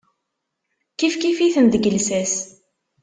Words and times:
Kifkif-iten 0.97 1.65
deg 1.67 1.83
llsas. 1.93 2.33